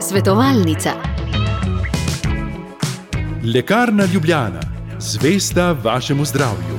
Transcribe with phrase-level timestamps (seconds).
[0.00, 0.90] Svetovalnica.
[3.54, 4.60] Lekarna Ljubljana,
[4.98, 6.73] zvesta vašemu zdravju.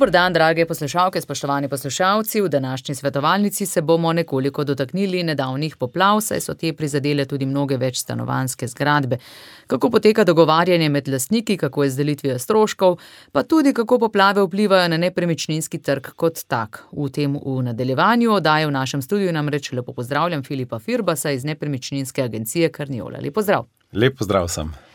[0.00, 2.40] Dobro dan, drage poslušalke, spoštovani poslušalci.
[2.40, 7.76] V današnji svetovalnici se bomo nekoliko dotaknili nedavnih poplav, saj so te prizadele tudi mnoge
[7.76, 9.18] večstanovanske zgradbe.
[9.66, 12.96] Kako poteka dogovarjanje med lastniki, kako je z delitvijo stroškov,
[13.32, 16.84] pa tudi kako poplave vplivajo na nepremičninski trg kot tak.
[16.92, 22.22] V tem v nadaljevanju oddaje v našem studiu namreč lepo pozdravljam Filipa Firbasa iz nepremičninske
[22.22, 23.18] agencije Karniola.
[23.20, 23.66] Lep pozdrav.
[23.92, 24.89] Lep pozdrav sem.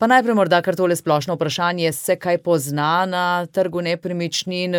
[0.00, 4.76] Pa najprej morda kar tole splošno vprašanje, se kaj pozna na trgu nepremičnin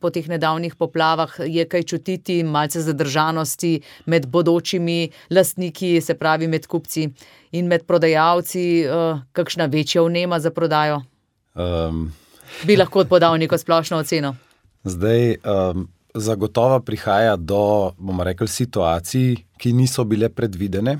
[0.00, 3.70] po teh nedavnih poplavah, je kaj čutiti malce zadržanosti
[4.06, 7.06] med bodočimi lastniki, se pravi med kupci
[7.52, 8.64] in med prodajalci,
[9.32, 11.04] kakšna večja vnema za prodajo?
[11.54, 12.10] Um,
[12.66, 14.34] Bi lahko podal neko splošno oceno?
[14.84, 20.98] zdaj, um, zagotovo prihaja do, bomo rekli, situacij, ki niso bile predvidene.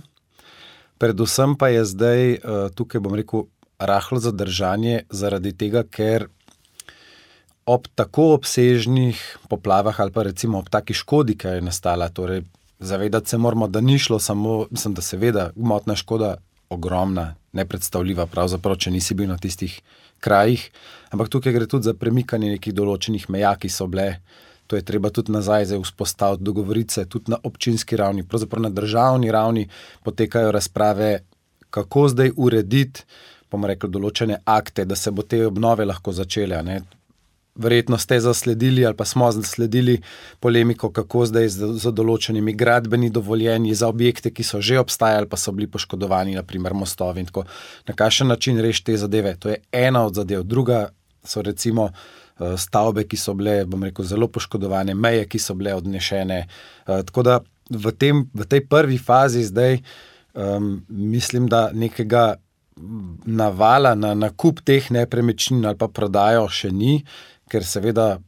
[0.98, 3.46] Predvsem pa je zdaj uh, tukaj, bom rekel,
[3.78, 6.27] rahlo zadržanje zaradi tega, ker
[7.68, 12.42] ob tako obsežnih poplavah ali pa recimo ob taki škodi, ki je nastala, torej
[12.78, 16.36] zavedati se moramo, da ni šlo samo, mislim, da seveda gmotna škoda
[16.70, 19.80] ogromna, nepredstavljiva, pravzaprav, če nisi bil na tistih
[20.20, 20.70] krajih,
[21.10, 24.18] ampak tukaj gre tudi za premikanje nekih določenih meja, ki so bile.
[24.69, 29.33] To je treba tudi nazaj vzpostaviti, dogovoriti se tudi na občinski ravni, pravzaprav na državni
[29.33, 29.69] ravni
[30.05, 31.24] potekajo razprave,
[31.70, 33.05] kako zdaj urediti,
[33.50, 36.61] bomo rekli, določene akte, da se bo te obnove lahko začele.
[37.58, 39.96] Verjetno ste zasledili ali pa smo zasledili
[40.41, 45.41] polemiko, kako zdaj z, z določenimi gradbenimi dovoljenji za objekte, ki so že obstajali, pa
[45.41, 47.48] so bili poškodovani, naprimer mostovi in tako.
[47.89, 49.34] Na kakšen način rešiti te zadeve?
[49.41, 50.44] To je ena od zadev.
[50.44, 50.91] Druga
[51.24, 55.74] so recimo eh, stavbe, ki so bile, bom rekel, zelo poškodovane, meje, ki so bile
[55.74, 56.42] odnešene.
[56.44, 59.80] Eh, Tako da v, tem, v tej prvi fazi zdaj
[60.39, 62.34] um, mislim, da nekega
[63.27, 67.02] navala na nakup teh nepremičnin ali pa prodajo še ni,
[67.50, 68.18] ker seveda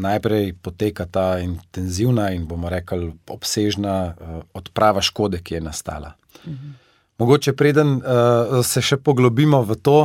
[0.00, 6.14] najprej poteka ta intenzivna in bomo rekli obsežna uh, odprava škode, ki je nastala.
[6.46, 6.78] Mhm.
[7.20, 9.98] Mogoče preden uh, se še poglobimo v to,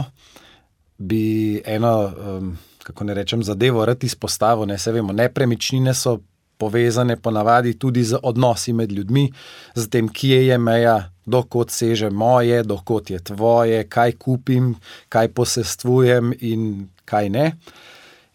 [0.98, 4.66] bi eno, um, kako ne rečem, zadevo rad izpostavil.
[4.66, 6.20] Ne, vemo, nepremičnine so
[6.58, 9.32] povezane ponavadi tudi z odnosi med ljudmi,
[9.76, 14.76] z tem, kje je meja, dokot seže moje, dokot je tvoje, kaj kupim,
[15.10, 17.52] kaj posestvujem in kaj ne.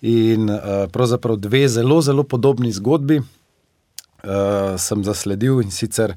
[0.00, 0.60] In uh,
[0.92, 6.14] pravzaprav dve zelo, zelo podobni zgodbi uh, sem zasledil in sicer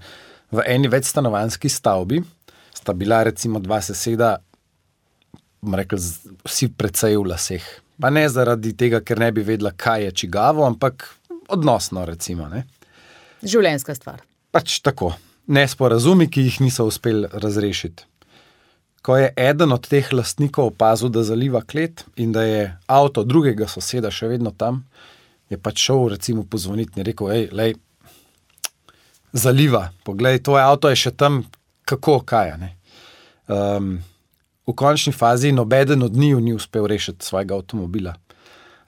[0.51, 2.21] v eni večstanovanski stavbi
[2.73, 4.37] sta bila recimo dva seseda,
[5.97, 7.63] z- vsi precej v laseh.
[8.01, 11.05] Pa ne zaradi tega, ker ne bi vedela, kaj je čigavo, ampak
[11.47, 12.47] odnosno, recimo.
[12.49, 12.65] Ne?
[13.43, 14.21] Življenjska stvar.
[14.51, 15.13] Pač tako,
[15.47, 18.03] nesporazumi, ki jih niso uspeli razrešiti.
[19.03, 23.67] Ko je eden od teh lastnikov opazil, da zaliva klet in da je avto drugega
[23.67, 24.85] soseda še vedno tam,
[25.51, 27.75] je pač šel, recimo, pozvoniti in rekel: hej, lej,
[29.33, 31.43] zaliva, poglej, tvoje avto je še tam,
[31.85, 32.51] kako kaj.
[32.51, 32.71] a ne."
[33.47, 33.99] Um,
[34.67, 38.13] v končni fazi nobeden od njiju ni uspel rešiti svojega avtomobila.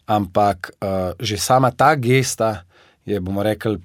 [0.05, 2.63] Ampak uh, že sama ta gesta
[3.05, 3.79] je, bomo rekli,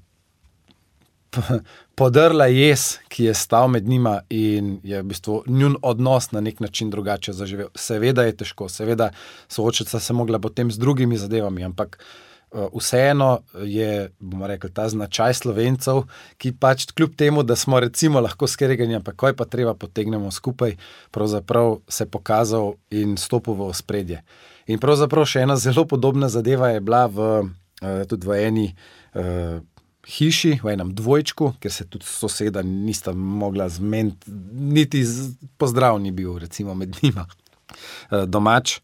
[1.98, 6.60] podrla jez, ki je stal med njima in je v bistvu njun odnos na nek
[6.60, 7.68] način drugače zaživel.
[7.74, 9.10] Seveda je težko, seveda
[9.48, 15.34] soočati se mogla potem z drugimi zadevami, ampak uh, vseeno je, bomo rekli, ta značaj
[15.34, 16.02] slovencev,
[16.38, 20.30] ki pač kljub temu, da smo recimo lahko skregani, ampak ko je pa treba potegnemo
[20.30, 20.76] skupaj,
[21.10, 24.22] pravzaprav se pokazal in stopil v ospredje.
[24.66, 27.28] In pravzaprav še ena zelo podobna zadeva je bila v,
[27.82, 29.60] uh, tudi v eni uh,
[30.10, 35.04] hiši, v enem dvojčku, kjer se tudi soseda nista mogla zmeniti, niti
[35.58, 38.80] pozdrav ni bil, recimo, med njima uh, domač.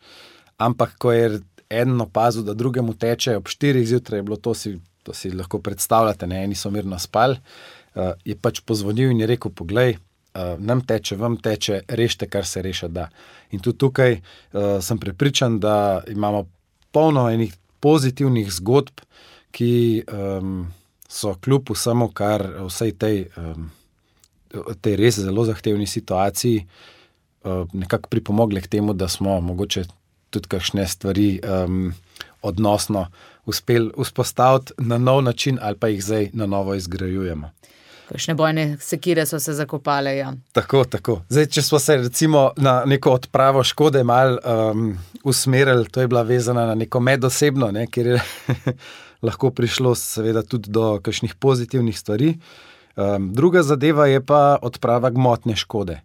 [0.57, 4.79] Ampak ko je eden opazil, da drugemu teče ob 4 zjutraj, je bilo to si,
[5.03, 7.39] to si lahko predstavljate, ne eni so mirno spali,
[7.95, 12.47] uh, je pač pozvonil in je rekel: Poglej, uh, nam teče, vam teče, rešite, kar
[12.47, 13.09] se reša da.
[13.51, 16.47] In tudi tukaj uh, sem prepričan, da imamo
[16.93, 19.05] polno enih pozitivnih zgodb,
[19.57, 20.67] ki um,
[21.09, 23.71] so kljub vsemu, kar vsej tej, um,
[24.83, 26.67] tej res zelo zahtevni situaciji,
[27.73, 29.85] nekako pripomogle k temu, da smo mogoče
[30.31, 31.95] tudi kakšne stvari um,
[32.43, 33.07] odnosno
[33.47, 37.51] uspeli vzpostaviti na nov način, ali pa jih zdaj na novo izgrajujemo.
[38.09, 40.17] Kakšne bojne sekire so se zakopale.
[40.17, 40.33] Ja.
[40.53, 41.21] Tako, tako.
[41.29, 46.23] Zdaj, če smo se recimo na neko odpravo škode mal um, usmerili, to je bila
[46.23, 48.21] vezana na neko medosebno, ne, kjer je
[49.27, 52.37] lahko prišlo seveda tudi do kakšnih pozitivnih stvari.
[52.97, 56.01] Um, druga zadeva je pa odprava gmotne škode.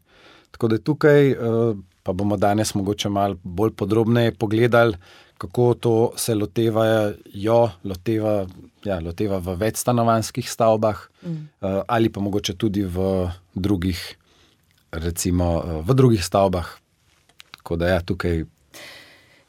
[0.51, 4.97] Tako da tukaj, uh, pa bomo danes mogoče malo bolj podrobneje pogledali,
[5.37, 7.13] kako to se lotevajo,
[7.83, 8.45] loteva,
[8.85, 11.29] ja, loteva v večstanovanskih stavbah, mm.
[11.31, 14.17] uh, ali pa mogoče tudi v drugih,
[14.91, 16.77] recimo uh, v drugih stavbah.
[17.57, 18.43] Tako da ja, tukaj.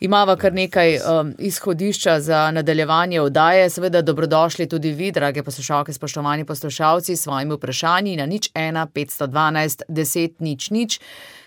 [0.01, 3.71] Imamo kar nekaj um, izhodišča za nadaljevanje oddaje.
[3.71, 9.83] Seveda, dobrodošli tudi vi, drage poslušalke, spoštovani poslušalci, s svojimi vprašanji na nič 1, 512,
[9.89, 11.01] 10, nič, nič.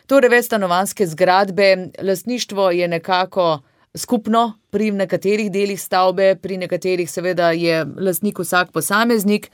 [0.06, 3.60] Torej, večstanovanske zgradbe, lastništvo je nekako
[3.96, 9.50] skupno pri nekaterih delih stavbe, pri nekaterih seveda je lastnik vsak posameznik.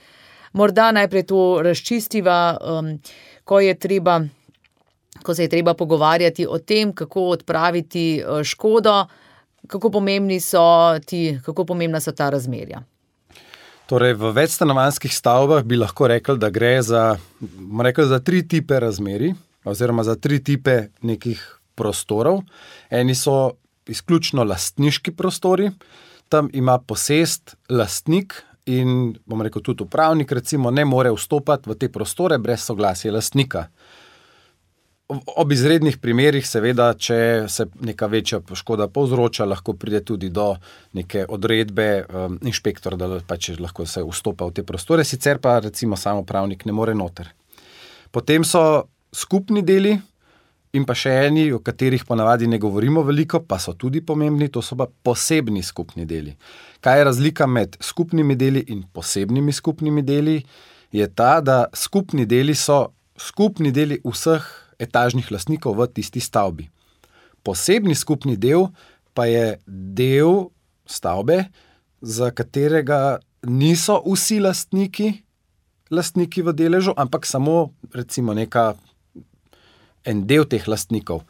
[0.52, 2.98] Morda najprej to razčistiva, um,
[3.44, 4.20] ko, treba,
[5.22, 9.06] ko se je treba pogovarjati o tem, kako odpraviti uh, škodo,
[9.66, 9.90] kako,
[10.40, 12.82] so ti, kako pomembna so ta razmerja.
[13.86, 17.16] Torej, v večstanovanskih stavbah bi lahko rekli, da gre za,
[17.82, 19.34] rekel, za tri tipe razmeri,
[19.64, 21.42] oziroma za tri tipe nekih
[21.74, 22.42] prostorov.
[22.90, 23.52] Eni so
[23.88, 25.70] izključno lastniški prostori,
[26.28, 31.88] tam ima posest lastnik in bom rekel tudi upravnik, recimo, ne more vstopati v te
[31.92, 33.66] prostore brez soglasja lastnika.
[35.36, 37.16] Ob izrednih primerih, seveda, če
[37.50, 40.54] se neka večja škoda povzroča, lahko pride tudi do
[40.96, 45.98] neke odredbe um, inšpektora, da pač lahko se vstopa v te prostore, sicer pa recimo
[46.00, 47.28] samo pravnik ne more noter.
[48.12, 49.94] Potem so skupni deli,
[50.72, 54.62] in pa še eni, o katerih ponavadi ne govorimo veliko, pa so tudi pomembni, to
[54.64, 56.32] so pa posebni skupni deli.
[56.80, 60.40] Kaj je razlika med skupnimi deli in posebnimi skupnimi deli?
[60.92, 64.44] Je ta, da skupni deli so skupni deli vseh
[64.82, 66.68] etažnih lastnikov v tisti stavbi.
[67.44, 68.70] Posebni skupni del
[69.12, 70.48] pa je del
[70.88, 71.44] stavbe,
[72.02, 75.12] za katerega niso vsi lastniki,
[75.92, 78.72] lastniki v deležu, ampak samo recimo neka
[80.04, 81.22] en del teh lastnikov.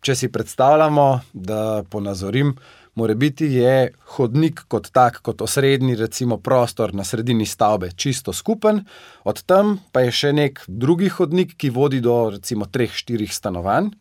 [0.00, 2.54] Če si predstavljamo, da ponazorim,
[2.96, 8.80] mora biti je hodnik kot tak, kot osrednji, recimo prostor na sredini stavbe, čisto skupen,
[9.24, 13.92] od tam pa je še nek drugi hodnik, ki vodi do recimo treh, štirih stanovanj.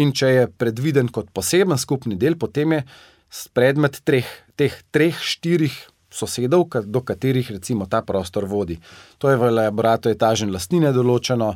[0.00, 2.84] In če je predviden kot poseben skupni del, potem je
[3.52, 5.76] predmet treh, teh treh, štirih
[6.12, 8.78] sosedov, do katerih recimo ta prostor vodi.
[9.20, 11.54] To je v elaboratu etažne lastnine določeno.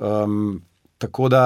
[0.00, 0.62] Um,
[1.04, 1.42] Tako da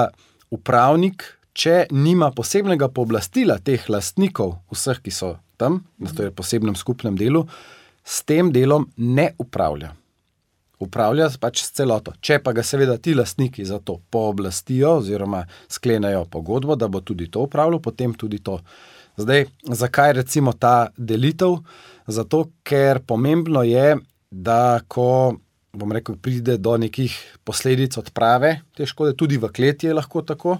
[0.55, 7.17] upravnik, če nima posebnega pooblastila teh lastnikov, vseh, ki so tam, na tem posebnem skupnem
[7.19, 7.43] delu,
[8.07, 9.91] s tem delom ne upravlja.
[10.79, 12.13] Upravlja pač s celoto.
[12.23, 17.27] Če pa ga seveda ti lastniki za to pooblastijo, oziroma sklenajo pogodbo, da bo tudi
[17.27, 18.61] to upravljal, potem tudi to.
[19.19, 21.59] Zdaj, zakaj recimo ta delitev?
[22.07, 23.97] Zato, ker pomembno je,
[24.31, 25.35] da ko
[25.73, 30.57] bom rekel, pride do nekih posledic odprave te škode, tudi v kleti je lahko tako,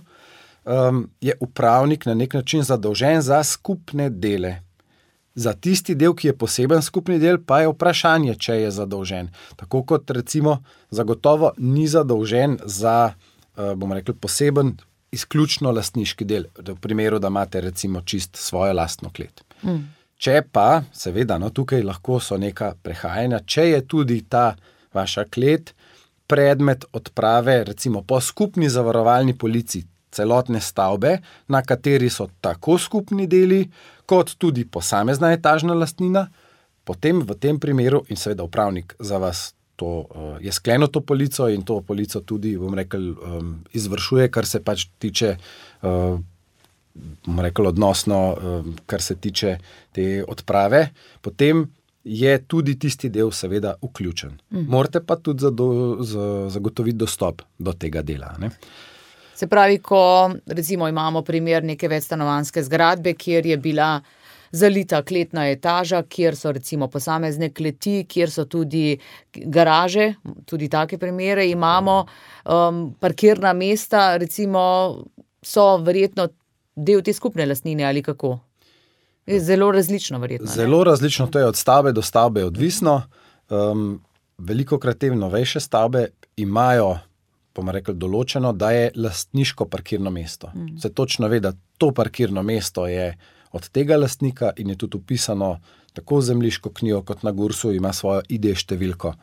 [0.65, 4.59] um, je upravnik na nek način zadolžen za skupne dele.
[5.35, 9.29] Za tisti del, ki je poseben skupni del, pa je vprašanje, če je zadolžen.
[9.55, 10.59] Tako kot recimo,
[10.91, 13.13] zagotovo ni zadolžen za,
[13.57, 14.75] uh, bomo rekli, poseben,
[15.11, 19.41] izključno lastniški del, v primeru, da imate recimo čist svojo lastno klet.
[19.63, 19.87] Mm.
[20.19, 24.51] Če pa, seveda, no, tukaj lahko so neka prehajanja, če je tudi ta
[24.93, 25.73] vaša klet,
[26.29, 31.17] predmet odprave, recimo po skupni zavarovalni polici celotne stavbe,
[31.47, 33.63] na kateri so tako skupni deli,
[34.09, 36.27] kot tudi posamezna etažna lastnina,
[36.85, 39.53] potem v tem primeru in seveda upravnik za vas.
[39.79, 43.13] To, uh, je sklenil to polico in to polico tudi, bom rekel,
[43.71, 45.29] izvršuje, kar se pač tiče,
[45.87, 46.17] uh,
[47.23, 48.17] bom rekel, odnosno,
[48.83, 49.53] kar se tiče
[49.95, 50.89] te odprave.
[51.23, 51.63] Potem
[52.03, 54.37] je tudi tisti del, seveda, vključen.
[54.51, 54.69] Mm.
[54.71, 55.43] Morate pa tudi
[56.49, 58.35] zagotoviti dostop do tega dela.
[58.39, 58.49] Ne?
[59.35, 64.01] Se pravi, ko recimo, imamo primer neke večstanovanske zgradbe, kjer je bila
[64.51, 68.97] zalita kletna etaža, kjer so recimo posamezne kleti, kjer so tudi
[69.33, 70.13] garaže,
[70.45, 72.05] tudi take primere imamo,
[72.45, 75.05] um, parkirna mesta, recimo,
[75.41, 76.27] so verjetno
[76.75, 78.37] del te skupne lastnine ali kako.
[79.29, 80.47] Je zelo različno, verjetno.
[80.47, 80.53] Ne?
[80.53, 83.01] Zelo različno, to je od stavbe do stavbe odvisno.
[83.49, 84.01] Um,
[84.37, 86.07] veliko krat te novejše stavbe
[86.37, 86.95] imajo,
[87.55, 90.51] bomo rekli, določeno, da je lastniško parkirno mesto.
[90.55, 90.77] Mm.
[90.81, 93.11] Se točno ve, da to parkirno mesto je
[93.51, 95.59] od tega lastnika in je tudi upisano
[95.93, 99.13] tako v zemljiško knjigo, kot na Gursu, ima svojo ID številko.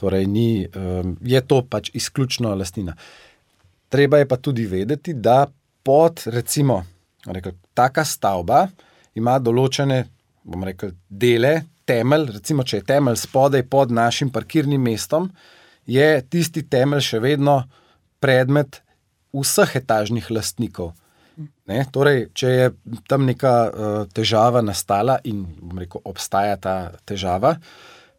[0.00, 2.96] Torej, ni, um, je to pač izključno lastnina.
[3.92, 5.44] Treba je pa tudi vedeti, da
[5.84, 6.82] pod, recimo,
[7.26, 8.66] rekel, taka stavba
[9.18, 10.04] ima določene,
[10.44, 11.54] bomo rekel, dele,
[11.88, 12.30] temelj.
[12.38, 15.30] Recimo, če je temelj spodaj pod našim parkirnim mestom,
[15.90, 17.62] je tisti temelj še vedno
[18.22, 18.82] predmet
[19.34, 20.92] vseh etažnih lastnikov.
[21.70, 21.84] Ne?
[21.92, 22.70] Torej, če je
[23.08, 25.44] tam neka uh, težava nastala in
[25.78, 26.74] rekel, obstaja ta
[27.08, 27.54] težava,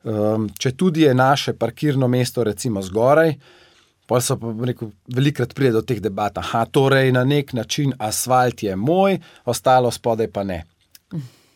[0.04, 3.36] um, če tudi je naše parkirno mesto, recimo, zgoraj,
[4.10, 6.40] pa so pa rekel, velikrat pride do teh debat.
[6.42, 10.64] Aha, torej na nek način asfalt je moj, ostalo spodaj pa ne.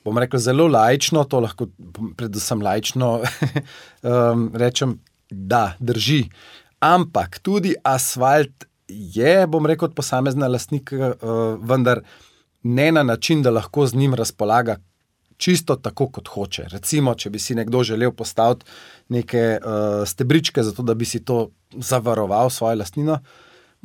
[0.05, 1.67] Bom rekel zelo lajično, to lahko
[2.17, 6.23] predvsem lajično um, rečem, da drži.
[6.79, 12.03] Ampak tudi asfalt je, bom rekel, posamezna lastnika, uh, vendar
[12.63, 14.77] ne na način, da lahko z njim razpolaga
[15.37, 16.67] čisto tako, kot hoče.
[16.71, 18.65] Recimo, če bi si nekdo želel postaviti
[19.09, 23.19] neke uh, stebričke, zato da bi si to zavaroval, svojo lastnino.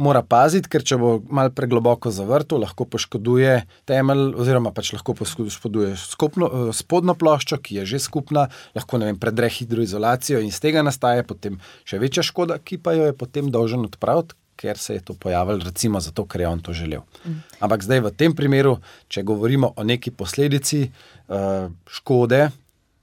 [0.00, 5.92] Mora paziti, ker če bo malo pregloboko zavrtel, lahko poškoduje temelj, oziroma pač lahko poškoduje
[6.00, 11.26] skupno, spodnjo ploščo, ki je že skupna, lahko vem, predre hidroizolacijo in iz tega nastaja
[11.28, 15.14] potem še večja škoda, ki pa jo je potem dolžen odpraviti, ker se je to
[15.20, 17.04] pojavilo, recimo zato, ker je on to želel.
[17.24, 17.38] Mm.
[17.60, 18.76] Ampak zdaj v tem primeru,
[19.08, 22.46] če govorimo o neki posledici uh, škode,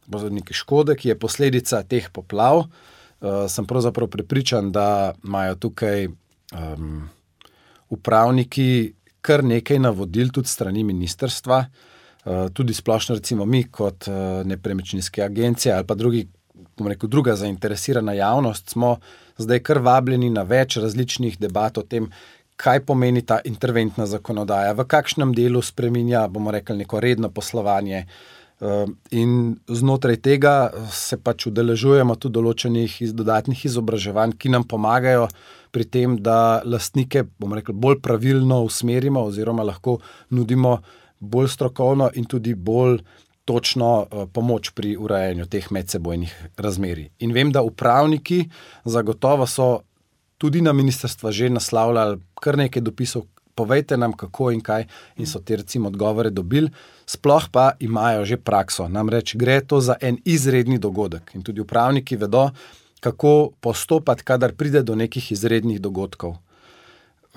[0.09, 6.09] neki škode, ki je posledica teh poplav, uh, sem pravzaprav prepričan, da imajo tukaj
[6.53, 7.09] um,
[7.89, 11.65] upravniki kar nekaj navodil, tudi strani ministerstva.
[12.27, 16.27] Uh, tudi splošno, recimo mi, kot uh, nepremičninske agencije ali pa drugi,
[16.79, 18.97] rekel, druga zainteresirana javnost, smo uh,
[19.37, 22.09] zdaj kar vabljeni na več različnih debat o tem,
[22.57, 27.99] kaj pomeni ta interventna zakonodaja, v kakšnem delu spremenja, bomo rekli, neko redno poslovanje.
[27.99, 28.09] Ehm,
[29.11, 30.53] in znotraj tega
[30.91, 35.27] se pač udeležujemo tudi določenih dodatnih izobraževanj, ki nam pomagajo
[35.71, 39.99] pri tem, da lastnike, rekli, bolj pravilno usmerimo, oziroma lahko
[40.33, 40.79] nudimo
[41.19, 43.01] bolj strokovno in tudi bolj
[43.47, 47.11] točno uh, pomoč pri urejanju teh medsebojnih razmerij.
[47.23, 48.49] In vem, da upravniki
[48.85, 49.69] zagotovo so
[50.37, 53.23] tudi na ministrstva že naslavljali kar nekaj dopisov.
[53.57, 54.85] Povejte nam, kako in kaj,
[55.17, 56.69] in so te recimo odgovore dobili,
[57.09, 58.85] sploh pa imajo že prakso.
[58.87, 61.33] Namreč gre to za en izredni dogodek.
[61.33, 62.49] In tudi upravniki vedo,
[63.01, 66.37] kako postopati, kadar pride do nekih izrednih dogodkov.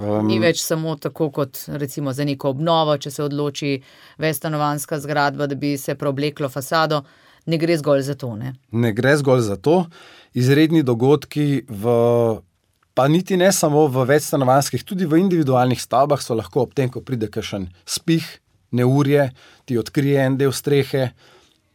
[0.01, 3.73] Um, Ni več samo tako, kot recimo za neko obnovo, če se odloči
[4.19, 7.03] vestanovanska zgradba, da bi se preobleklo fasado.
[7.47, 8.35] Ne gre zgolj za to.
[8.37, 9.85] Ne, ne gre zgolj za to.
[10.37, 11.95] Izredni dogodki, v,
[12.95, 17.01] pa niti ne samo v večstanovanskih, tudi v individualnih stavbah, so lahko ob tem, ko
[17.01, 18.27] pride kakšen spih,
[18.71, 19.31] neurje,
[19.65, 21.11] ti odkrije en del strehe.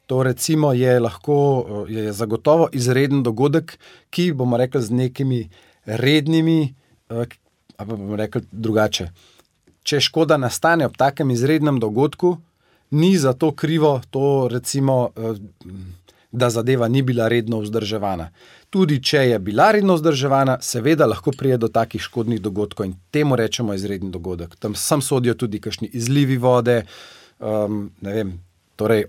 [0.05, 1.37] To recimo je lahko,
[1.89, 3.77] je zagotovo izreden dogodek,
[4.13, 5.39] ki bomo rekli z nekimi
[5.85, 6.75] rednimi,
[7.09, 7.27] eh, ali
[7.75, 9.09] pa bomo rekli drugače.
[9.83, 12.37] Če škoda nastane ob takem izrednem dogodku,
[12.91, 15.41] ni za to krivo, to recimo, eh,
[16.31, 18.29] da zadeva ni bila redno vzdrževana.
[18.75, 23.37] Tudi če je bila redno vzdrževana, seveda lahko prije do takih škodnih dogodkov in temu
[23.39, 24.57] rečemo izredni dogodek.
[24.59, 26.81] Tam sem sodijo tudi kakšni izlivi vode,
[27.39, 28.33] um, ne vem,
[28.75, 29.05] torej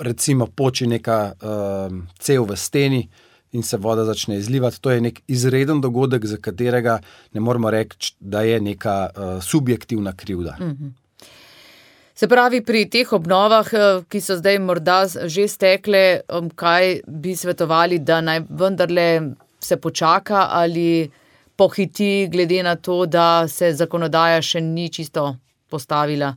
[0.00, 3.02] recimo poči neka um, cev v steni,
[3.52, 4.80] in se voda začne izlivati.
[4.80, 6.98] To je nek izreden dogodek, za katerega
[7.32, 10.56] ne moremo reči, da je neka uh, subjektivna krivda.
[10.60, 10.90] Mm -hmm.
[12.16, 17.36] Se pravi, pri teh obnovah, eh, ki so zdaj morda že stekle, um, kaj bi
[17.36, 21.10] svetovali, da naj vendarle se počaka ali
[21.56, 25.36] pohiti, glede na to, da se zakonodaja še ni čisto
[25.68, 26.32] postavila,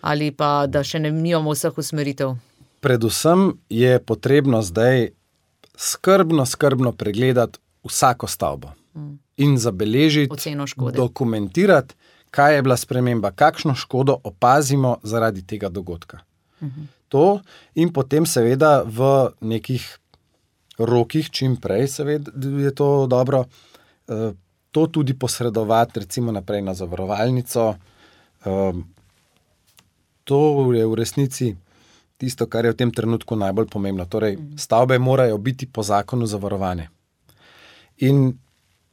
[0.00, 2.34] ali pa da še ne imamo vseh usmeritev.
[2.80, 5.12] Predvsem je potrebno zdaj
[5.76, 9.14] skrbno, skrbno pregledati vsako stavbo mm.
[9.36, 10.56] in zabeležiti,
[10.94, 11.94] dokumentirati,
[12.34, 16.18] kaj je bila sprememba, kakšno škodo opazimo zaradi tega dogodka.
[16.60, 16.86] Mm -hmm.
[17.08, 17.40] To
[17.74, 19.98] in potem, seveda, v nekih
[20.78, 23.44] rokih, čim prej, seveda, je to dobro.
[24.08, 24.32] Eh,
[24.70, 27.76] to tudi posredovati, recimo, naprej na zavarovalnico.
[28.44, 28.80] Ehm,
[30.24, 31.56] to je v resnici
[32.16, 34.06] tisto, kar je v tem trenutku najbolj pomembno.
[34.06, 36.88] Torej, stavbe morajo biti po zakonu zavarovane.
[37.96, 38.38] In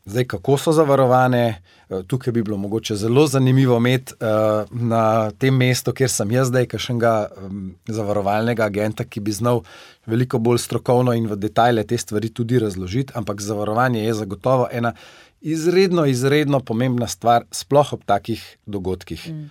[0.05, 5.55] zdaj, kako so zavarovane, eh, tukaj bi bilo mogoče zelo zanimivo imeti uh, na tem
[5.55, 9.61] mestu, kjer sem jaz zdaj, kakšnega um, zavarovalnega agenta, ki bi znal
[10.05, 13.13] veliko bolj strokovno in v detajle te stvari tudi razložiti.
[13.15, 14.93] Ampak zavarovanje je zagotovo ena
[15.41, 19.29] izredno, izredno pomembna stvar, sploh ob takih dogodkih.
[19.29, 19.49] Mm.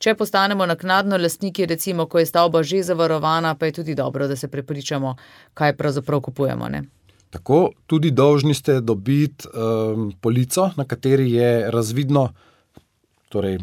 [0.00, 4.36] Če postanemo naknadno lastniki, recimo, ko je stavba že zavarovana, pa je tudi dobro, da
[4.36, 5.16] se prepričamo,
[5.54, 6.68] kaj pravzaprav kupujemo.
[6.68, 6.82] Ne?
[7.30, 12.28] Tako tudi dolžni ste dobiti um, polico, na kateri je razvidno,
[13.28, 13.58] torej,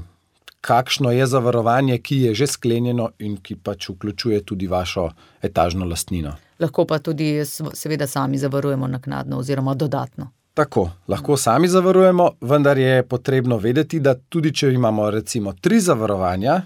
[0.62, 5.09] kakšno je zavarovanje, ki je že sklenjeno in ki pač vključuje tudi vašo
[5.41, 6.33] etažno lastnino.
[6.59, 7.43] Lahko pa tudi,
[7.74, 10.31] seveda, sami zavarujemo naknadno oziroma dodatno.
[10.53, 16.62] Tako, lahko sami zavarujemo, vendar je potrebno vedeti, da tudi če imamo recimo tri zavarovanja,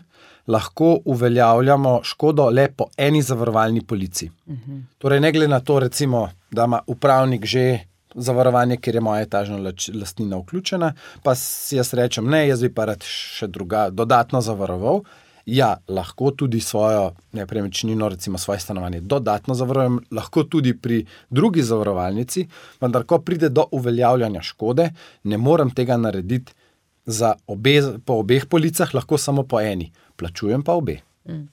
[0.47, 4.29] lahko uveljavljamo škodo le po eni zavarovalni polici.
[4.45, 4.81] Uh -huh.
[4.97, 7.79] Torej, ne glede na to, recimo, da ima upravnik že
[8.15, 10.93] zavarovanje, ker je moja etažna lastnina vključena,
[11.23, 15.03] pa si jaz rečem, ne, jaz bi pa rad še druga, dodatno zavaroval.
[15.45, 22.47] Ja, lahko tudi svojo nepremičnino, recimo svoje stanovanje, dodatno zavarujem, lahko tudi pri drugi zavarovalnici,
[22.81, 24.91] vendar, ko pride do uveljavljanja škode,
[25.23, 26.53] ne morem tega narediti
[27.47, 27.75] obe,
[28.05, 30.99] po obeh policah, lahko samo po eni, plačujem pa obe.
[31.29, 31.47] Mm.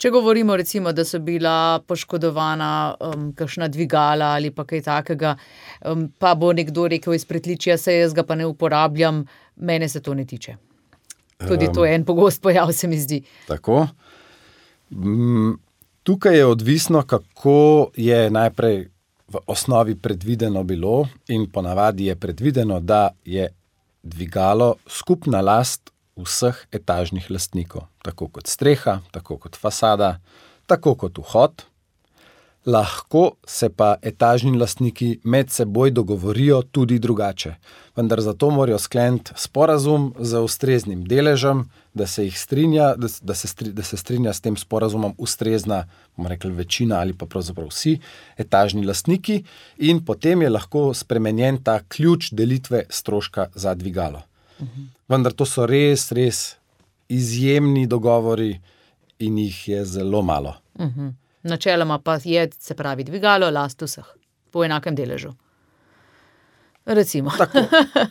[0.00, 2.70] Če govorimo, recimo, da so bila poškodovana
[3.04, 5.34] um, kakšna dvigala ali pa kaj takega,
[5.84, 10.00] um, pa bo nekdo rekel iz pretličja, se jaz ga pa ne uporabljam, mene se
[10.00, 10.56] to ne tiče.
[11.40, 13.20] Tudi um, to je en pogost pojav, se mi zdi.
[13.48, 13.86] Tako.
[14.90, 15.58] Mm,
[16.02, 18.80] tukaj je odvisno, kako je najprej
[19.30, 23.50] v osnovi predvideno bilo, in ponavadi je predvideno, da je
[24.02, 30.18] dvigalo skupna last vseh etažnih lastnikov, tako kot streha, tako kot fasada,
[30.66, 31.64] tako kot vhod.
[32.66, 37.54] Lahko se pa etažni lastniki med seboj dogovorijo tudi drugače,
[38.00, 43.72] vendar zato morajo skleniti sporazum z ustreznim deležem, da se strinja, da, da, se, stri,
[43.76, 45.84] da se strinja s tem sporazumom ustrezna,
[46.16, 47.98] bomo rekli, večina ali pa pravzaprav vsi
[48.38, 49.42] etažni lastniki,
[49.78, 54.22] in potem je lahko spremenjen ta ključ delitve stroška za dvigalo.
[55.08, 56.56] Vendar to so res, res
[57.08, 58.54] izjemni dogovori
[59.18, 60.54] in jih je zelo malo.
[60.78, 61.12] -huh.
[61.42, 64.04] Načeloma pa je, se pravi, dvigalo last vseh
[64.50, 65.32] po enakem deležu.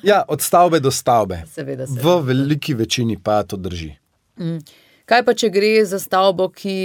[0.03, 1.43] Ja, od stavbe do stavbe.
[1.51, 2.03] Seveda, seveda.
[2.03, 3.91] V veliki večini pa to drži.
[4.39, 4.61] Mm.
[5.09, 6.75] Kaj pa, če gre za stavbo, ki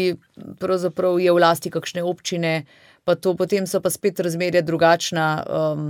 [1.21, 2.65] je v lasti kakšne občine,
[3.05, 5.27] pa to potem so pa spet razmerja drugačna.
[5.45, 5.83] Um,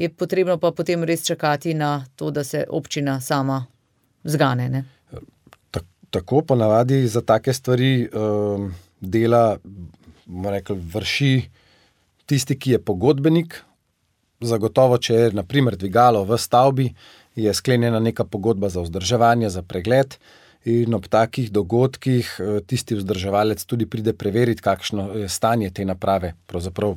[0.00, 3.66] je potrebno pa potem res čakati na to, da se občina sama
[4.24, 4.84] zgane.
[6.10, 9.58] Tako ponavadi za take stvari um, dela,
[10.26, 11.34] rekel, vrši
[12.26, 13.60] tisti, ki je pogodbenik.
[14.40, 16.86] Zagotovo, če je naprimer dvigalo v stavbi,
[17.36, 20.16] je sklenjena neka pogodba za vzdrževanje, za pregled.
[20.64, 26.34] In ob takih dogodkih uh, tisti vzdrževalec tudi pride preveriti, kakšno je stanje te naprave.
[26.46, 26.96] Pravzaprav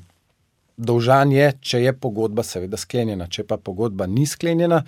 [0.78, 3.28] dolžan je, če je pogodba, seveda, sklenjena.
[3.28, 4.82] Če pa pogodba ni sklenjena,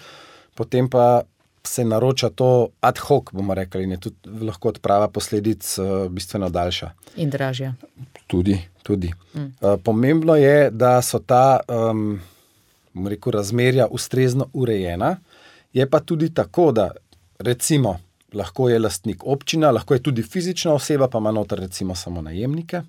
[0.55, 1.23] potem pa
[1.65, 6.49] se naroča to ad hoc, bomo rekli, in je tudi lahko odprava posledic uh, bistveno
[6.49, 6.91] daljša.
[7.19, 7.73] In dražja.
[8.27, 8.59] Tudi.
[8.85, 9.11] tudi.
[9.33, 9.77] Mm.
[9.83, 12.19] Pomembno je, da so ta um,
[13.08, 15.17] rekel, razmerja ustrezno urejena.
[15.73, 16.91] Je pa tudi tako, da
[17.39, 17.99] recimo.
[18.36, 22.81] Lahko je lastnik občina, lahko je tudi fizična oseba, pa ima noter recimo samo najemnike.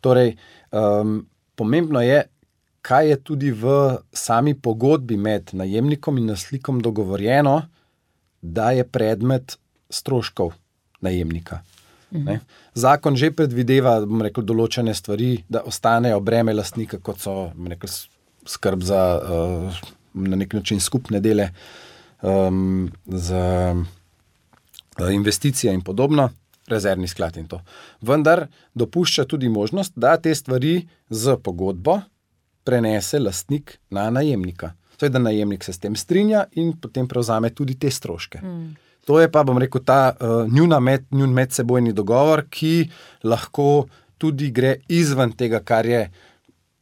[0.00, 0.34] Torej,
[0.72, 2.26] um, pomembno je,
[2.82, 7.62] kaj je tudi v sami pogodbi med najemnikom in naslikom dogovorjeno,
[8.42, 9.56] da je predmet
[9.90, 10.52] stroškov
[11.00, 11.60] najemnika.
[12.12, 12.36] Mhm.
[12.74, 17.90] Zakon že predvideva, rekli, določene stvari, da ostanejo breme lastnika, kot so rekel,
[18.46, 19.74] skrb za uh,
[20.14, 21.50] na nek način skupne dele,
[22.22, 26.30] um, za uh, investicije in podobno
[26.66, 27.60] rezervni sklad in to.
[28.00, 32.00] Vendar dopušča tudi možnost, da te stvari z pogodbo
[32.64, 34.72] prenese lastnik na najemnika.
[34.96, 38.40] Torej, da najemnik se s tem strinja in potem prevzame tudi te stroške.
[38.42, 38.74] Mm.
[39.06, 42.88] To je pa, bom rekel, ta uh, njuna med, njun medsebojni dogovor, ki
[43.22, 43.86] lahko
[44.18, 46.08] tudi gre izven tega, kar je,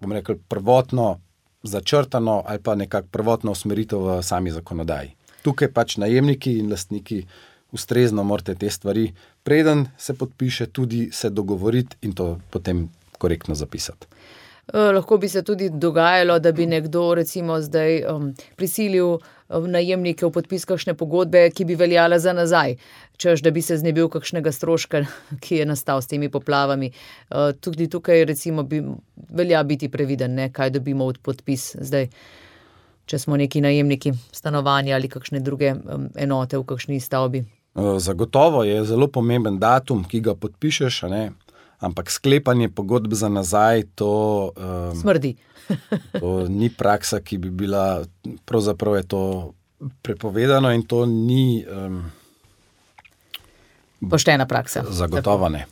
[0.00, 1.18] bom rekel, prvotno
[1.64, 5.14] začrtano ali pa nekako prvotno usmeritev v sami zakonodaji.
[5.42, 7.24] Tukaj pač najemniki in lastniki
[7.72, 14.06] ustrezno morate te stvari, preden se podpiše, tudi se dogovoriti in to potem korektno zapisati.
[14.72, 20.30] Eh, lahko bi se tudi dogajalo, da bi nekdo recimo zdaj um, prisilil najemnike v
[20.32, 22.76] podpis kakšne pogodbe, ki bi veljala za nazaj,
[23.16, 25.04] čež da bi se znebil kakšnega stroška,
[25.44, 26.92] ki je nastal s temi poplavami.
[27.30, 28.82] Uh, tudi tukaj recimo bi
[29.30, 32.08] velja biti previden, ne, kaj dobimo od podpis zdaj
[33.06, 35.74] če smo neki najemniki stanovanja ali kakšne druge
[36.16, 37.44] enote v kakšni stavbi.
[37.44, 41.02] Eh, zagotovo je zelo pomemben datum, ki ga podpišeš,
[41.84, 44.52] ampak sklepanje pogodb za nazaj to.
[44.56, 45.34] Um, Smrdi.
[46.20, 48.04] to ni praksa, ki bi bila,
[48.44, 49.22] pravzaprav je to
[50.02, 51.64] prepovedano in to ni.
[51.68, 52.04] Um,
[54.10, 54.84] poštena praksa.
[54.90, 55.66] Zagotovo ne.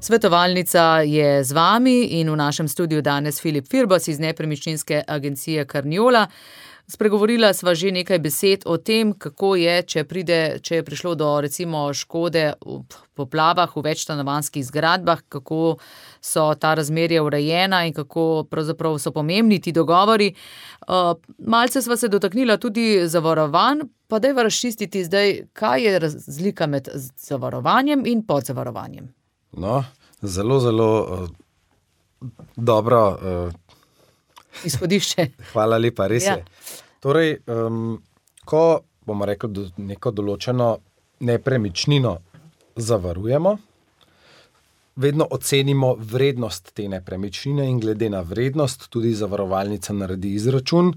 [0.00, 6.26] Svetovalnica je z vami in v našem studiu danes Filip Firbos iz nepremičninske agencije Karniola.
[6.88, 11.26] Spregovorila sva že nekaj besed o tem, kako je, če, pride, če je prišlo do
[11.44, 12.78] recimo škode v
[13.12, 15.76] poplavah v večstanovanskih zgradbah, kako
[16.24, 18.48] so ta razmerja urejena in kako
[18.96, 20.32] so pomembni ti dogovori.
[20.88, 21.12] Uh,
[21.44, 26.88] malce sva se dotaknila tudi zavarovanj, pa da je razčistiti zdaj, kaj je razlika med
[27.20, 29.12] zavarovanjem in podzavarovanjem.
[29.52, 29.84] No,
[30.22, 31.28] zelo, zelo uh,
[32.56, 33.18] dobro.
[33.20, 33.67] Uh,
[34.64, 35.26] Izhodišče.
[35.52, 36.38] Hvala lepa, res ja.
[36.38, 36.44] je.
[37.00, 37.98] Torej, um,
[38.44, 40.68] ko bomo rekli, da neko določeno
[41.20, 42.16] nepremičnino
[42.76, 43.56] zavarujemo,
[44.98, 50.92] vedno ocenimo vrednost te nepremičnine in glede na vrednost tudi zavarovalnica naredi izračun,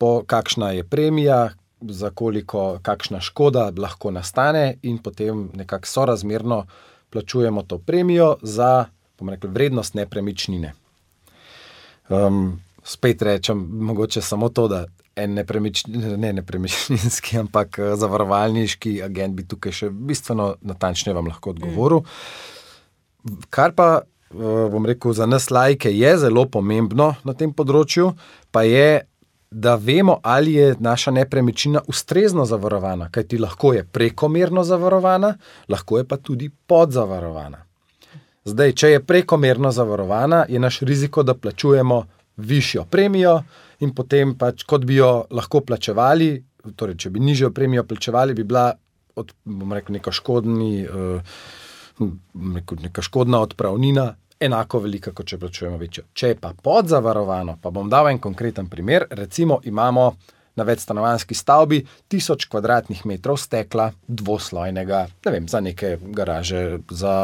[0.00, 6.66] po kakšna je premija, za koliko, kakšna škoda lahko nastane, in potem nekako sorazmerno
[7.10, 8.84] plačujemo to premijo za
[9.20, 10.72] rekli, vrednost nepremičnine.
[12.08, 14.84] Um, spet rečem, mogoče samo to, da
[15.16, 15.84] en nepremič,
[16.16, 22.04] ne nepremičninski, ampak eh, zavarovalniški agent bi tukaj še bistveno natančneje vam lahko odgovoril.
[23.50, 28.12] Kar pa, eh, bom rekel, za nas lajke je zelo pomembno na tem področju,
[28.50, 29.06] pa je,
[29.50, 35.32] da vemo, ali je naša nepremičnina ustrezno zavarovana, kajti lahko je prekomerno zavarovana,
[35.68, 37.64] lahko je pa tudi podzavarovana.
[38.46, 41.98] Zdaj, če je prekomerno zavarovana, je naš riziko, da plačujemo
[42.40, 43.40] višjo premijo,
[43.80, 46.34] in potem, pač, kot bi jo lahko plačevali,
[46.76, 48.70] torej, če bi nižjo premijo plačevali, bi bila
[49.20, 49.32] od,
[49.72, 52.10] rekel, neka, škodni, uh,
[52.84, 54.10] neka škodna odpravnina.
[54.40, 56.06] Enako velika, kot če plačujemo večjo.
[56.16, 59.04] Če je pa podzavarovano, pa bom dal en konkreten primer.
[59.12, 60.06] Recimo, imamo
[60.56, 67.14] na večstanovanski stavbi 1000 km2 stekla, dvoslojnega, ne vem, za neke garaže, za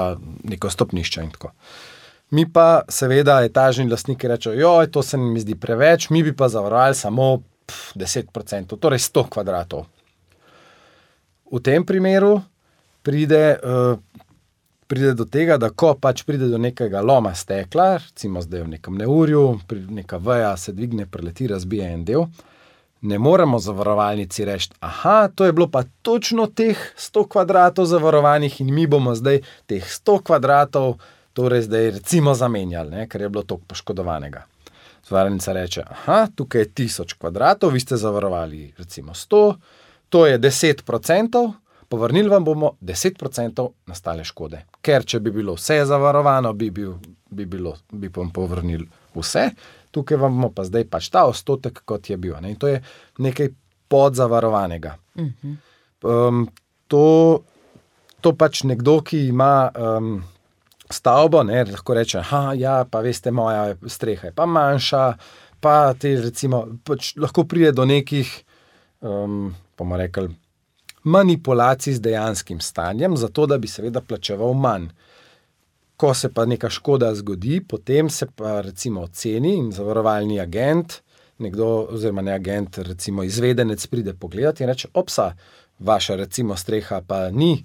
[0.44, 1.95] neko stopnišče in tako naprej.
[2.30, 6.48] Mi pa, seveda, etažni lastniki rečejo, da to se mi zdi preveč, mi bi pa
[6.48, 9.86] zavarovali samo pf, 10%, torej 100 kvadratov.
[11.52, 12.40] V tem primeru
[13.06, 13.98] pride, uh,
[14.86, 18.98] pride do tega, da ko pač pride do nekega loma stekla, recimo zdaj v nekem
[18.98, 19.46] neurju,
[19.94, 22.26] neka veja se dvigne, preleti, razbije en del.
[23.06, 28.86] Ne moremo zavarovalnici reči, da je bilo pa točno teh 100 kvadratov zavarovanih in mi
[28.86, 30.96] bomo zdaj teh 100 kvadratov
[31.36, 34.46] torej zdaj recimo zamenjali, ne, ker je bilo toliko poškodovanega.
[35.08, 39.54] Zavarovalnica reče: Aha, tukaj je 1000 kvadratov, vi ste zavarovali recimo 100,
[40.08, 41.52] to je 10%,
[41.88, 44.62] povrnili vam bomo 10% nastale škode.
[44.80, 46.94] Ker če bi bilo vse zavarovano, bi, bil,
[47.30, 49.50] bi, bilo, bi vam povrnili vse,
[49.90, 52.38] tukaj vam bomo pa zdaj pač ta odstotek, kot je bil.
[52.40, 52.54] Ne.
[52.54, 52.80] In to je
[53.18, 53.52] nekaj
[53.88, 54.96] podzavarovanega.
[55.14, 55.56] Uh -huh.
[56.02, 56.48] um,
[56.88, 57.42] to,
[58.20, 59.70] to pač nekdo, ki ima.
[59.76, 60.24] Um,
[60.90, 65.04] stavbo, ne, lahko reče, da ja, pa veste, moja streha je pa manjša,
[65.60, 68.30] pa te recimo, pač lahko pride do nekih,
[69.00, 70.28] um, bomo rekli,
[71.06, 74.88] manipulacij z dejanskim stanjem, zato da bi seveda plačeval manj.
[75.96, 81.00] Ko se pa neka škoda zgodi, potem se pa recimo oceni in zavarovalni agent,
[81.38, 85.30] nekdo, oziroma ne agent, recimo izvedenec, pride pogledati in reče: Opsa,
[85.78, 87.64] vaša recimo streha pa ni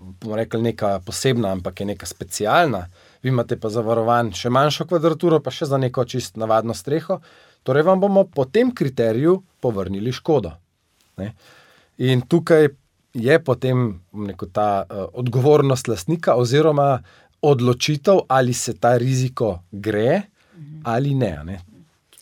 [0.00, 2.86] bomo rekli, neka posebna, ampak je neka specialna,
[3.22, 7.20] vi imate pa zavarovan še manjšo kvadraturo, pa še za neko čist navadno streho,
[7.62, 10.54] torej vam bomo po tem kriteriju povrnili škodo.
[11.20, 11.34] Ne?
[12.00, 12.68] In tukaj
[13.14, 17.02] je potem neko, ta uh, odgovornost lastnika, oziroma
[17.42, 20.22] odločitev, ali se ta riziko gre
[20.84, 21.32] ali ne.
[21.44, 21.60] ne?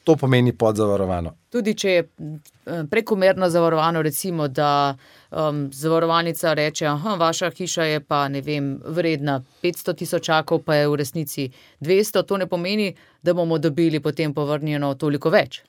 [0.05, 1.35] To pomeni podzavarovano.
[1.49, 4.97] Tudi če je eh, prekomerno zavarovano, recimo, da
[5.31, 10.99] um, zavarovalnica reče, da vaša hiša je pa vem, vredna 500 tisočakov, pa je v
[11.01, 11.49] resnici
[11.81, 15.63] 200, to ne pomeni, da bomo dobili potem povrnjeno toliko več.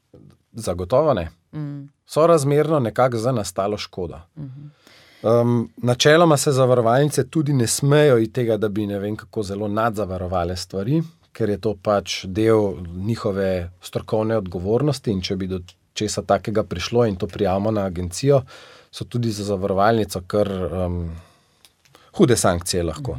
[0.51, 1.29] Zagotovo ne.
[1.53, 1.87] Mm.
[2.05, 4.19] So razmerno nekako za nastalo škodo.
[4.35, 5.41] Mm -hmm.
[5.41, 9.67] um, načeloma se zavarovalnice tudi ne smejo iz tega, da bi ne vem kako zelo
[9.67, 11.01] nadzavarovale stvari
[11.33, 15.15] ker je to pač del njihove strokovne odgovornosti.
[15.21, 15.61] Če bi do
[15.93, 18.43] česa takega prišlo in to prijavimo na agencijo,
[18.91, 20.99] so tudi za zavarovalnico kar um,
[22.17, 23.17] hude sankcije lahko.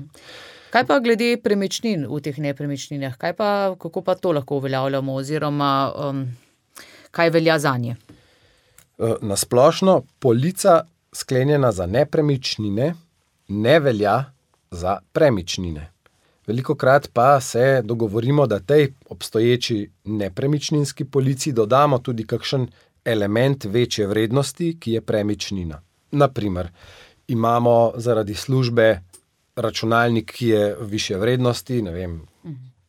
[0.70, 6.25] Kaj pa glede premičnin v teh nepremičninah, pa, kako pa to lahko uveljavljamo, oziroma um,
[7.11, 7.96] kaj velja za nje?
[8.99, 12.94] Uh, na splošno, polica sklenjena za nepremičnine
[13.49, 14.25] ne velja
[14.70, 15.90] za premičnine.
[16.51, 22.67] Veliko krat pa se dogovorimo, da tej obstoječi nepremičninski policiji dodamo tudi kakšen
[23.05, 25.81] element večje vrednosti, ki je premičnina.
[26.11, 26.69] Naprimer,
[27.29, 29.01] imamo zaradi službe
[29.57, 32.23] računalnik, ki je više vrednosti, ne vem,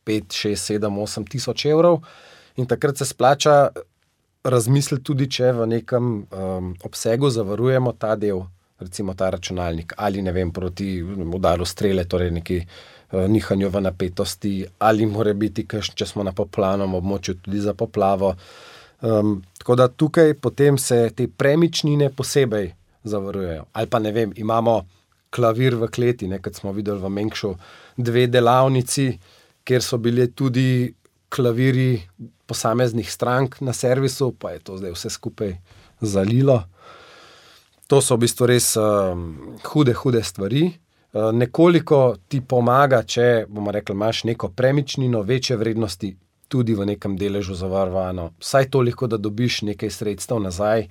[0.06, 2.00] 5, 6, 7, 8 tisoč evrov.
[2.56, 3.68] In takrat se splača
[4.44, 8.42] razmisliti tudi, če v nekem um, obsegu zavarujemo ta del,
[8.80, 11.02] recimo ta računalnik, ali ne vem, proti
[11.34, 12.58] udaru strele, torej neki
[13.12, 18.34] nihanju v napetosti, ali mora biti, kaš, če smo na poplavnem območju, tudi za poplavo.
[19.02, 22.72] Um, tako da tukaj potem se te premičnine posebej
[23.04, 23.66] zavarujejo.
[23.72, 24.80] Ali pa ne vem, imamo
[25.30, 27.54] klavir v kleti, kot smo videli v Menkšu,
[27.96, 29.08] dve delavnici,
[29.64, 30.92] kjer so bile tudi
[31.32, 32.02] klaviri
[32.46, 35.56] posameznih strank na servisu, pa je to zdaj vse skupaj
[36.00, 36.62] zalilo.
[37.88, 40.70] To so v bistvu res um, hude, hude stvari.
[41.12, 46.14] Uh, nekoliko ti pomaga, če bomo rekli, imaš neko premičnino večje vrednosti,
[46.48, 50.86] tudi v nekem deležu zavarovano, vsaj toliko, da dobiš nekaj sredstev nazaj.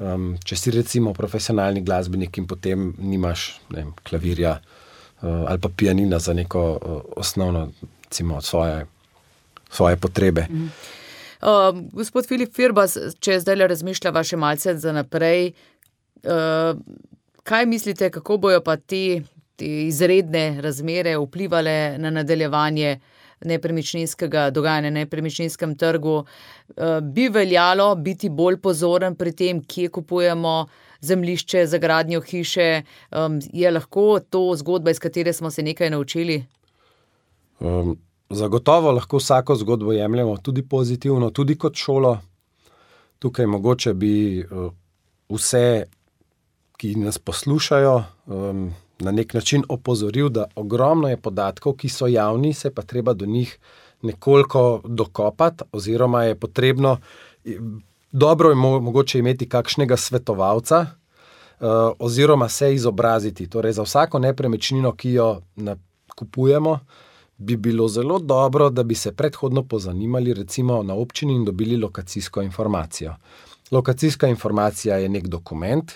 [0.00, 6.18] Um, če si recimo profesionalni glasbenik in potem nimaš vem, klavirja uh, ali pa pijanina
[6.18, 7.68] za neko uh, osnovno,
[8.06, 8.86] recimo, svoje
[9.70, 10.46] svoje potrebe.
[10.50, 10.70] Mm.
[11.40, 15.52] Uh, gospod Filip Firbas, če zdaj le razmišljava še malce za naprej,
[16.26, 16.76] uh,
[17.48, 19.22] kaj mislite, kako bojo pa te
[19.62, 22.98] izredne razmere vplivali na nadaljevanje
[23.44, 26.16] nepremičninskega dogajanja na nepremičninskem trgu?
[26.18, 30.66] Uh, bi veljalo biti bolj pozoren pri tem, kje kupujemo
[31.00, 32.82] zemljišče za gradnjo hiše?
[33.10, 36.44] Um, je lahko to zgodba, iz katere smo se nekaj naučili?
[37.60, 37.98] Um.
[38.30, 42.18] Zagotovo lahko vsako zgodbo jemljemo tudi pozitivno, tudi kot šolo.
[43.18, 44.72] Tukaj mogoče bi uh,
[45.28, 45.86] vse,
[46.78, 48.70] ki nas poslušajo, um,
[49.00, 53.26] na nek način opozoril, da ogromno je podatkov, ki so javni, se pa treba do
[53.26, 53.58] njih
[54.02, 56.98] nekoliko dokopati, oziroma je potrebno,
[58.12, 61.66] dobro je mogoče imeti kakšnega svetovalca, uh,
[61.98, 63.46] oziroma se izobraziti.
[63.50, 65.40] Torej, za vsako nepremičnino, ki jo
[66.16, 66.78] kupujemo,
[67.36, 72.42] bi bilo zelo dobro, da bi se predhodno pozanimali, recimo na občini, in dobili lokacijsko
[72.42, 73.14] informacijo.
[73.70, 75.92] Lokacijska informacija je nek dokument,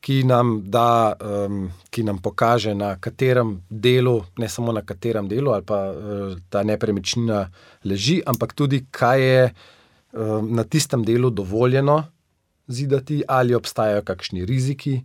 [0.00, 5.52] ki nam, da, um, ki nam pokaže, na katerem delu, ne samo na katerem delu,
[5.52, 7.48] ali pa uh, ta nepremičnina
[7.84, 9.42] leži, ampak tudi, kaj je
[10.12, 12.04] um, na tistem delu dovoljeno
[12.68, 15.00] zidati, ali obstajajo kakšni riziki.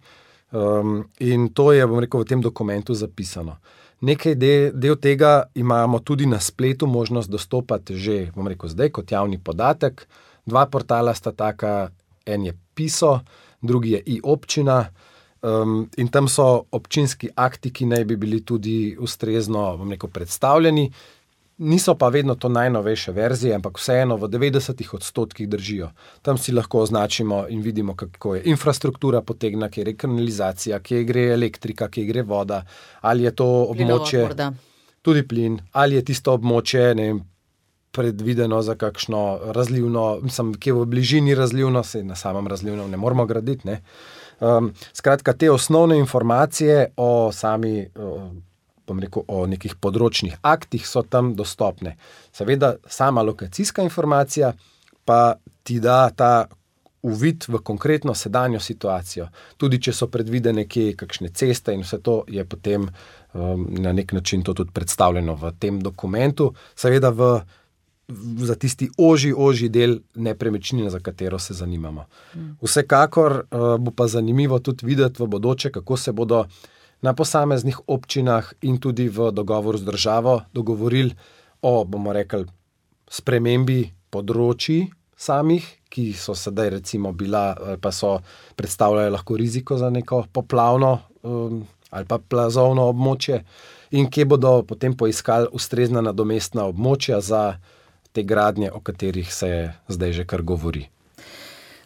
[0.52, 3.58] Um, in to je, bom rekel, v tem dokumentu zapisano.
[4.04, 9.12] Nekaj de, del tega imamo tudi na spletu, možnost dostopati že, bom rekel, zdaj kot
[9.12, 10.06] javni podatek.
[10.46, 11.90] Dva portala sta taka,
[12.28, 13.22] en je PISO,
[13.64, 14.86] drugi je i-občina.
[15.44, 20.92] Um, in tam so občinski akti, ki naj bi bili tudi ustrezno rekel, predstavljeni
[21.58, 25.90] niso pa vedno to najnovejše verzije, ampak vseeno v 90 odstotkih držijo.
[26.22, 31.28] Tam si lahko označimo in vidimo, kako je infrastruktura potegna, kje je kanalizacija, kje gre
[31.34, 32.66] elektrika, kje gre voda,
[33.02, 34.30] ali je to območje.
[35.02, 37.22] Tudi plin, ali je tisto območje vem,
[37.94, 42.98] predvideno za kakšno razlivno, mislim, ki je v bližini razlivno, se na samem razlivnem ne
[42.98, 43.68] moramo graditi.
[43.68, 43.82] Ne.
[44.40, 47.88] Um, skratka, te osnovne informacije o sami.
[47.96, 48.32] Uh,
[49.00, 51.96] rekel, o nekih področnih aktih, so tam dostopne.
[52.36, 54.54] Seveda, sama lokacijska informacija
[55.06, 56.48] pa ti da ta
[57.04, 59.28] uvid v konkretno sedanjo situacijo.
[59.58, 64.14] Tudi če so predvidene kje kakšne ceste in vse to je potem um, na nek
[64.16, 67.36] način tudi predstavljeno v tem dokumentu, seveda v.
[68.38, 72.06] Za tisti oži, oži del nepremičnine, za katero se zanimamo.
[72.62, 76.48] Vsekakor uh, bo pa zanimivo tudi videti v bodoče, kako se bodo uh,
[77.04, 81.12] na posameznih občinah in tudi v dogovoru z državo dogovorili
[81.62, 82.48] o, bomo rekli,
[83.12, 84.88] spremembi področji
[85.20, 88.18] samih, ki so sedaj recimo bila ali pa so
[88.56, 93.44] predstavljali lahko riziko za neko poplavno um, ali pa plazovno območje
[93.94, 97.60] in kje bodo potem poiskali ustrezna nadomestna območja za
[98.14, 100.88] te gradnje, o katerih se zdaj že kar govori.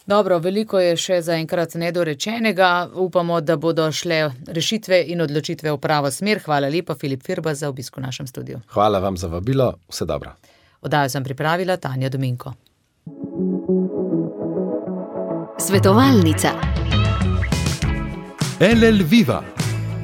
[0.08, 2.90] Dobro, veliko je še zaenkrat nedorečenega.
[2.96, 6.40] Upamo, da bodo šle rešitve in odločitve v pravo smer.
[6.46, 8.62] Hvala lepa, Filip Firba, za obisko v našem studiu.
[8.72, 10.32] Hvala vam za vabilo, vse dobro.
[10.82, 12.54] Oddajo sem pripravila Tanja Dominko.
[15.60, 16.54] Svetovalnica.
[18.64, 19.42] LL Viva,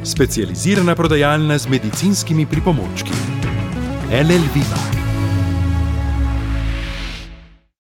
[0.03, 3.15] specializirana prodajalna z medicinskimi pripomočki.
[4.11, 5.02] LL Viva.